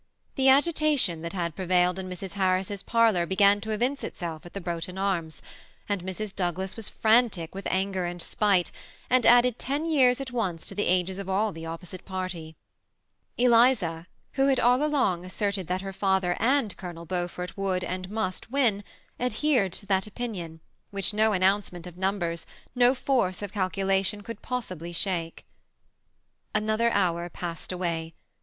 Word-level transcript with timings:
The 0.33 0.49
agitation 0.49 1.21
that 1.21 1.33
had 1.33 1.55
prevailed 1.55 1.99
in 1.99 2.09
Mrs. 2.09 2.33
Harris's 2.33 2.81
par 2.81 3.11
lor 3.13 3.27
began 3.27 3.61
to 3.61 3.69
evince 3.69 4.03
itself 4.03 4.43
at 4.47 4.53
the 4.53 4.59
Broughton 4.59 4.97
Arms; 4.97 5.43
and 5.87 6.01
Mrs. 6.03 6.35
Douglas 6.35 6.75
was 6.75 6.89
frantic 6.89 7.53
with 7.53 7.67
anger 7.69 8.05
and 8.05 8.19
spite, 8.19 8.71
and 9.11 9.27
added 9.27 9.59
ten 9.59 9.85
years 9.85 10.19
at 10.19 10.31
once 10.31 10.65
to 10.65 10.73
the 10.73 10.87
ages 10.87 11.19
of 11.19 11.29
aU 11.29 11.51
the 11.51 11.67
opposite 11.67 12.03
party. 12.03 12.55
Eliza, 13.37 14.07
who 14.33 14.47
had 14.47 14.59
all 14.59 14.83
along 14.83 15.23
asserted 15.23 15.67
that 15.67 15.81
her 15.81 15.93
father 15.93 16.35
and 16.39 16.75
Colonel 16.77 17.05
Beaufort 17.05 17.55
would 17.55 17.83
and 17.83 18.09
must 18.09 18.49
win, 18.51 18.83
ad 19.19 19.33
hered 19.33 19.71
to 19.73 19.85
that 19.85 20.07
opinion, 20.07 20.61
which 20.89 21.13
no 21.13 21.31
announcement 21.31 21.85
of 21.85 21.95
num 21.95 22.17
bers, 22.17 22.47
no 22.73 22.95
force 22.95 23.43
of 23.43 23.53
calculation 23.53 24.21
could 24.23 24.41
possibly 24.41 24.91
shake. 24.93 25.45
Another 26.55 26.89
hour 26.89 27.29
passed 27.29 27.71
away. 27.71 28.15